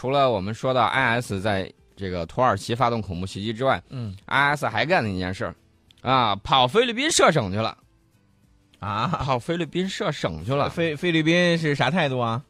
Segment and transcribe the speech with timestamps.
[0.00, 5.54] 除了我们说到 IS 在这个土耳其发动恐怖袭击之外，嗯，IS 还干了一件事儿，
[6.00, 7.76] 啊，跑菲律宾设省去了，
[8.78, 10.70] 啊，跑菲律宾设省去了。
[10.70, 12.42] 菲菲律宾是啥态度啊？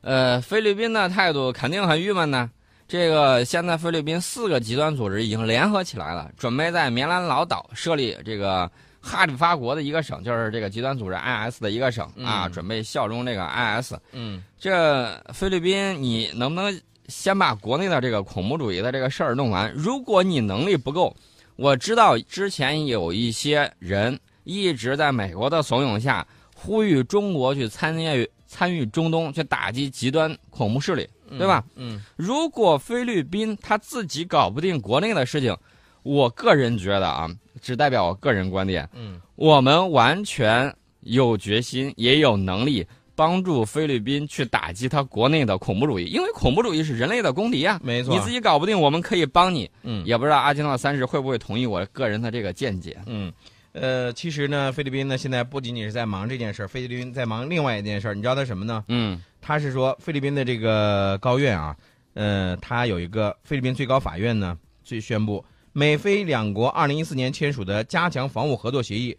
[0.00, 2.50] 呃，菲律宾的态度肯定很郁闷呢。
[2.88, 8.72] 这个现在菲律宾四个极端组织已经联合起来了，准备在棉兰老岛设立这个
[9.02, 13.94] 哈里发国的一个省，就是这个极端组织 IS 的一个省啊，嗯准备效忠这个 IS。
[14.12, 19.72] 嗯这菲律宾，你能不能先把国内的这个恐怖主义的这个事儿弄完？
[19.74, 21.14] 如果你能力不够，
[21.56, 31.64] 我知道之前有一些人一直在美国的怂恿下，呼吁中国去参与参与中东，去打击极端恐怖势力，对吧？
[31.74, 35.56] 嗯如果菲律宾他自己搞不定国内的事情，
[36.02, 37.28] 我个人觉得啊，
[37.60, 47.80] 只代表我个人观点，嗯我们完全有决心，也有能力帮助菲律宾去打击他国内的恐怖主义，因为恐怖主义是人类的公敌啊。
[47.82, 49.70] 没错你自己搞不定，我们可以帮你。
[49.82, 52.96] 嗯也不知道阿金诺三世会不会同意我个人的这个见解。
[53.06, 53.32] 嗯。
[53.72, 58.84] 呃，其实呢，菲律宾呢现在不仅仅是在忙这件事儿，菲律宾在忙另外一件事儿，你知道他什么呢？
[58.88, 61.74] 嗯他是说菲律宾的这个高院啊，
[62.12, 65.42] 呃，他有一个菲律宾最高法院呢，最宣布
[65.72, 69.16] 美菲两国二零一四年签署的加强防务合作协议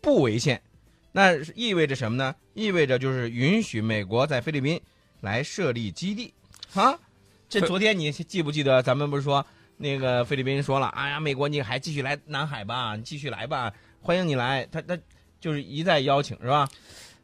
[0.00, 0.60] 不违宪，
[1.12, 2.34] 那意味着什么呢？
[2.54, 4.80] 意味着就是允许美国在菲律宾
[5.20, 6.32] 来设立基地
[6.74, 6.96] 啊。
[7.48, 9.44] 这昨天你记不记得咱们不是说
[9.76, 14.66] 那个菲律宾说了，哎呀，美国你还继续来南海吧，你继续来吧，欢迎你来。
[14.70, 14.98] 他他
[15.40, 16.68] 就是一再邀请是吧？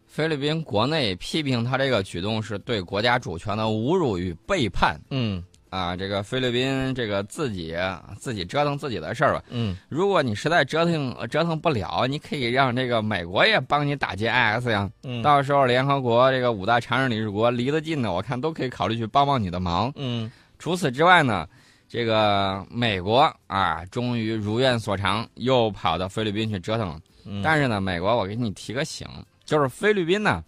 [0.07, 5.97] 菲律宾国内批评他这个举动是对国家主权的侮辱与背叛嗯啊！
[5.97, 7.75] 这个菲律宾这个自己
[8.19, 9.43] 自己折腾自己的事儿吧。
[9.49, 14.91] 嗯如果你实在折腾折腾不了，你可以让这个美国也帮你打击 IS 呀。
[15.03, 19.91] 嗯到时候联合国这个五大常任理事国离得近的，我看都可以考虑去帮帮你的忙。
[19.97, 21.49] 嗯除此之外呢，
[21.89, 27.01] 这个美国啊，终于如愿所偿，又跑到菲律宾去折腾了。
[27.25, 29.09] 嗯，但是呢，美国我给你提个醒，
[29.47, 30.45] 就是菲律宾呢，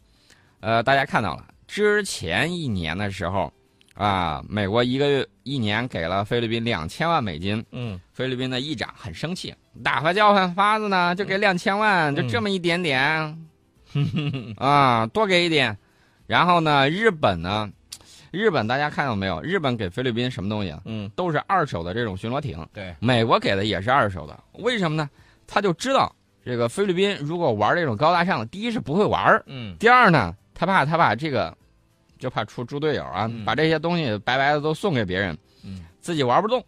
[0.60, 3.50] 呃，大家看到了，之前一年的时候，
[3.94, 13.38] 啊，美国一个月一年给了菲律宾两千万美金，嗯菲律宾的议长很生气，打发叫唤法子呢，就给两千万，就这么一点点，
[14.56, 15.76] 啊，多给一点。
[16.26, 17.70] 然后呢，日本呢，
[18.30, 19.40] 日本大家看到没有？
[19.42, 20.80] 日本给菲律宾什么东西啊？
[20.86, 22.66] 嗯，都是二手的这种巡逻艇。
[22.72, 25.08] 对，美国给的也是二手的，为什么呢？
[25.46, 26.10] 他就知道
[26.44, 31.54] 这个菲律宾如果玩这种高大上的，第一是不会玩，嗯第二呢，他怕他把这个，
[32.18, 36.64] 就怕出猪队友啊，嗯把这些东西白白的都送给别人，嗯自己玩不动。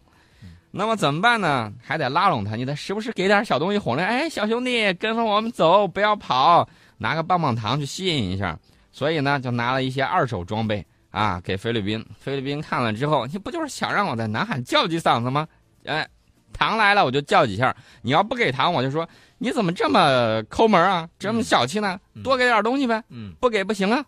[0.69, 1.73] 那么怎么办呢？
[1.81, 8.59] 还得拉拢他，你得时不时给点小东西哄着，哎，小兄弟，跟着我们走，不要跑，拿个棒棒糖去吸引一下。
[8.91, 12.05] 所以呢，就拿了一些二手装备啊，给菲律宾。
[12.19, 15.47] 菲律宾看了之后，你不就是想让我在南海叫几嗓子吗？
[15.85, 16.07] 哎，
[16.53, 19.07] 糖来了我就叫几下，你要不给糖，我就说
[19.39, 21.99] 你怎么这么抠门啊，这么小气呢？
[22.13, 24.05] 嗯多给点东西呗，嗯，不给不行啊。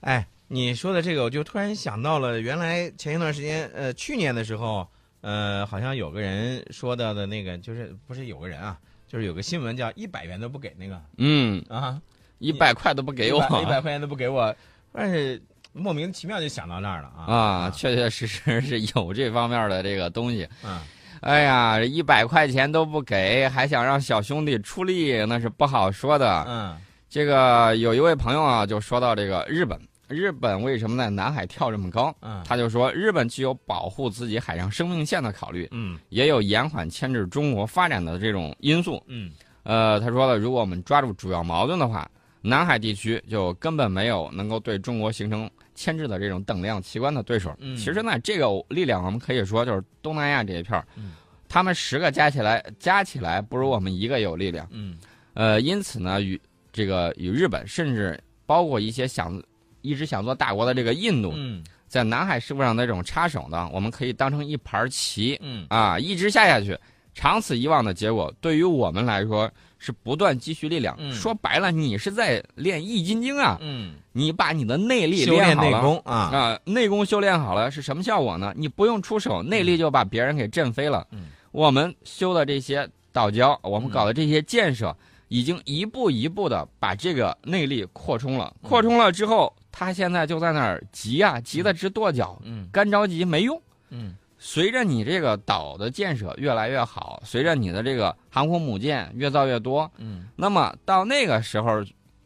[0.00, 4.88] 哎，你说的这个，我就突然想到了，原来前一段时间，呃，去年的时候，
[5.22, 8.78] 呃，好像有个人说到的那个，就是不是有个人啊，
[9.08, 12.00] 就是有个新闻叫一百元都不给那个嗯，啊，
[12.38, 13.42] 一百块都不给我。
[13.60, 14.54] 一百块钱都不给我，
[14.92, 15.42] 但是
[15.72, 17.34] 莫名其妙就想到那儿了啊。
[17.34, 20.48] 啊，确确实实是有这方面的这个东西。
[20.62, 20.80] 嗯，
[21.22, 26.44] 哎呀，一百块钱都不给，还想让小兄弟出力，那是不好说的。
[26.46, 32.14] 嗯这个有一位朋友啊，就说到这个日本，日本为什么在南海跳这么高？
[32.20, 39.02] 嗯他就说，日本具有保护自己海上生命线的考虑，嗯也有延缓牵制中国发展的这种因素。
[39.06, 39.30] 嗯
[39.62, 42.10] 呃，他说了，如果我们抓住主要矛盾的话，
[42.40, 47.54] 南海地区就根本没有能够对中国形成牵制的这种等量齐观的对手。
[47.58, 51.12] 嗯其实呢，这个力量我们可以说就是东南亚这一片儿，嗯
[51.48, 54.68] 他们十个加起来加起来不如我们一个有力量。
[54.70, 54.98] 嗯
[55.34, 56.40] 呃，因此呢，与
[56.72, 59.42] 这个与日本，甚至包括一些想
[59.82, 61.62] 一直想做大国的这个印度，嗯。
[61.88, 65.66] 在南海事务上的这种插手呢，我们可以当成一盘棋嗯。
[65.70, 66.78] 啊，一直下下去。
[67.14, 70.94] 长此以往的结果，对于我们来说是不断积蓄力量。
[70.98, 71.10] 嗯。
[71.12, 75.82] 说白了，你是在练易筋经啊，嗯，你把你的内力修炼内好了。
[75.82, 78.52] 功啊，啊，内功修炼好了是什么效果呢？
[78.54, 81.06] 你不用出手，内力就把别人给震飞了。
[81.10, 81.28] 嗯。
[81.50, 83.90] 我们修的这些道教，我们嗯。
[83.90, 84.94] 搞的这些建设，
[85.28, 88.54] 已经一步一步的把这个内力扩充了。
[88.62, 88.68] 嗯。
[88.68, 92.68] 扩充了之后，他现在就在那儿急啊，急得直跺脚，嗯。
[92.72, 93.60] 干着急没用。
[93.90, 94.14] 嗯。
[94.40, 100.28] 随着你这个岛的建设越来越好，随着你的这个航空母舰越造越多，嗯。
[100.36, 101.82] 那么到那个时候，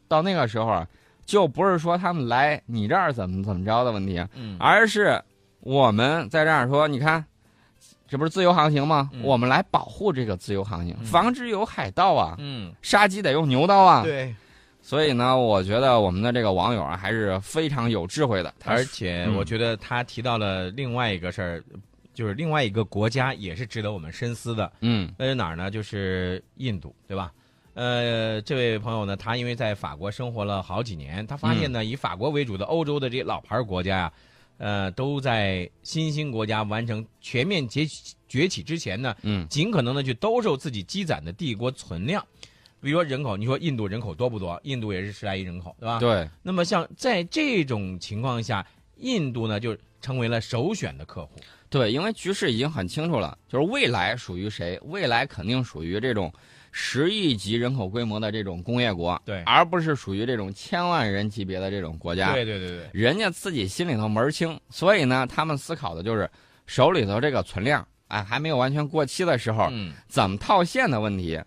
[0.08, 0.86] 到那个时候啊，
[1.24, 4.56] 就不是说他们来你这儿怎么怎么着的问题，嗯。
[4.60, 5.18] 而是
[5.60, 7.24] 我们在这儿说，你看，
[8.12, 9.08] 这不是自由航行吗？
[9.14, 14.02] 嗯我们来保护这个自由航行，嗯防止有海盗啊，嗯，杀鸡得用牛刀啊。
[14.02, 14.34] 对，
[14.82, 18.52] 所以呢，我觉得我们的这个网友啊，还是非常有智慧的。
[18.66, 21.64] 而且我觉得他提到了另外一个事儿，
[22.12, 24.70] 就是另外一个国家也是值得我们深思的。
[24.82, 25.70] 嗯那是哪儿呢？
[25.70, 27.32] 就是印度，对吧？
[27.72, 34.12] 呃，这位朋友呢，他因为在法国生活了好几年，他发现呢，以法国为主的欧洲的这些老牌国家呀、
[34.62, 42.24] 呃，都在新兴国家完成全面崛起崛起之前呢，嗯尽可能的去兜售自己积攒的帝国存量。
[42.80, 44.60] 比如说人口，你说印度人口多不多？
[44.62, 45.98] 印度也是十来亿人口，对吧？。
[45.98, 48.64] 对，那么像在这种情况下，
[48.98, 51.40] 印度呢就成为了首选的客户。
[51.70, 54.78] 对，因为局势已经很清楚了，就是未来属于谁？
[54.82, 56.30] 未来肯定属于这种
[56.70, 62.34] 十亿级人口规模的这种工业国，对而不是属于这种千万人级别的这种国家。
[62.34, 66.28] 对对对对，人家自己心里头门儿清，所以呢，他们思考的就是
[66.66, 71.40] 手里头这个存量，哎，还没有完全过期的时候，嗯怎么套现的问题。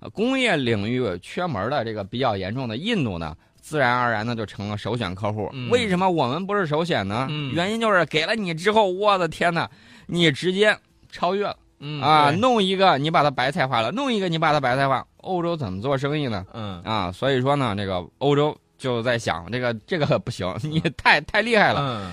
[0.00, 3.36] 呃工业领域缺门的这个比较严重的印度呢，
[3.70, 5.48] 自然而然的就成了首选客户。
[5.52, 7.28] 嗯为什么我们不是首选呢？
[7.30, 9.68] 嗯原因就是给了你之后，我的天呐，
[10.06, 10.76] 你直接
[11.08, 12.32] 超越了嗯啊！
[12.32, 15.06] 弄一个你把它白菜化了，弄一个你把它白菜化。
[15.18, 16.44] 欧洲怎么做生意呢？
[16.52, 22.12] 嗯啊，所以说呢，这个欧洲就在想，这个这个不行，你太太厉害了，嗯，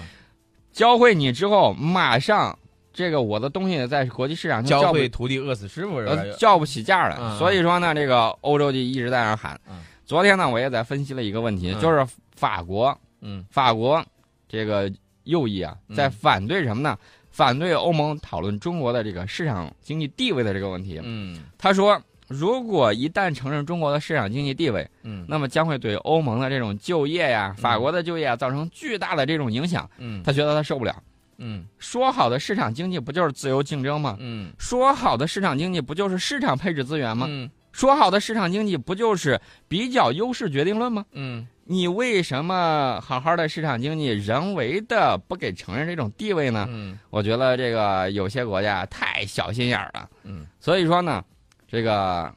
[0.71, 2.55] 教会你之后，马上
[2.93, 6.31] 这个我的东西在国际市场上教会徒弟饿死师傅是吧呃？
[6.33, 7.17] 叫不起价了。
[7.19, 9.59] 嗯所以说呢，这个欧洲就一直在那喊。
[9.69, 14.01] 嗯昨天呢，我也在分析了一个问题，嗯就是法国，嗯法国
[14.47, 14.89] 这个
[15.25, 16.97] 右翼啊，嗯在反对什么呢？
[17.29, 21.01] 反对欧盟讨论中国的这个市场经济地位的这个问题。
[21.03, 29.87] 嗯他说，如果一旦承认中国的市场经济地位，嗯那么将会对欧盟的这种就业呀、法国的就业啊造成巨大的这种影响。
[29.97, 31.03] 嗯他觉得他受不了。
[31.39, 34.15] 嗯说好的市场经济不就是自由竞争吗？
[34.21, 37.27] 嗯说好的市场经济不就是市场配置资源吗？
[37.29, 41.05] 嗯说好的市场经济不就是比较优势决定论吗？
[41.11, 46.65] 嗯你为什么好好的市场经济人为的不给承认这种地位呢？
[46.71, 50.09] 嗯我觉得这个有些国家太小心眼儿了。
[50.23, 51.23] 嗯所以说呢，
[51.67, 52.33] 这个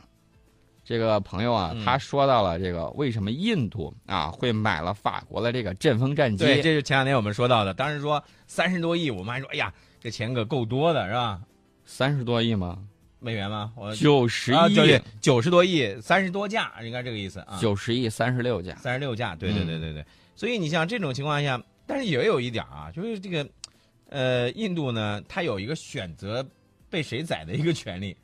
[0.84, 6.44] 这个朋友啊，嗯他说到了这个为什么印度啊会买了法国的这个阵风战机？
[6.44, 7.72] 对，这是前两天我们说到的。
[7.72, 9.72] 当时说三十多亿，我们还说，哎呀，
[10.02, 11.40] 这钱可够多的，是吧？
[11.86, 12.76] 三十多亿吗？
[13.20, 13.70] 美元吗？
[13.76, 17.58] 我九十亿，啊对，九十多亿，三十多架，应该这个意思啊。
[17.60, 18.74] 九十亿三十六架。
[18.76, 20.04] 三十六架，对对嗯对对对。
[20.34, 23.46] 所以你像这种情况下，但是也有一点啊，就是这个，
[24.08, 26.44] 呃，印度呢，它有一个选择
[26.88, 28.16] 被谁宰的一个权利，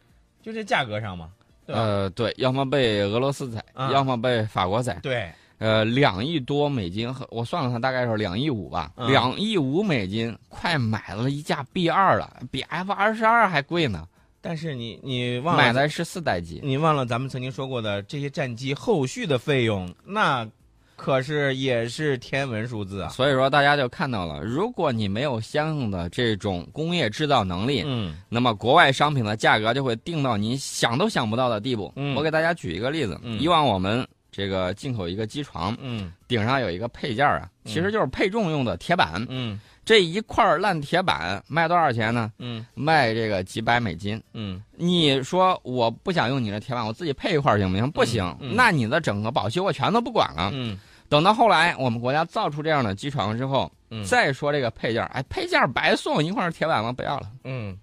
[0.42, 1.30] 就是价格上嘛，
[1.66, 1.76] 对？
[1.76, 4.98] 呃，对，要么被俄罗斯宰，啊要么被法国宰。
[5.02, 8.92] 对，呃，两亿多美金，和我算了算，大概是两亿五吧。
[8.96, 14.08] 嗯两亿五美金，快买了一架 B 二了，比 F 二十二还贵呢。
[14.46, 16.60] 但是你你忘了买的是四代机。
[16.62, 20.48] 你忘了咱们曾经说过的这些战机后续的费用，那
[20.94, 23.08] 可是也是天文数字啊。
[23.08, 31.92] 所以说，大家就看到了，如果你没有相应的这种工业制造能力，嗯那么国外商品的价格就会定到你想都想不到的地步。
[31.96, 39.26] 嗯我给大家举一个例子，嗯以往我们这个进口一个机床，嗯顶上有一个配件啊，嗯其实就是配重用的铁板。
[39.28, 42.32] 嗯这一块烂铁板卖多少钱呢？
[42.40, 44.20] 嗯卖这个几百美金。
[44.34, 47.90] 嗯你说我不想用你的铁板，我自己配一块行不行？
[47.92, 50.50] 不行，嗯那你的整个保修我全都不管了。
[50.52, 50.76] 嗯
[51.08, 56.90] 等到后来我们国家造出这样的机床之后，嗯再说这个配件，哎，配件白送一块铁板吗？
[56.90, 57.30] 不要了。
[57.44, 57.78] 嗯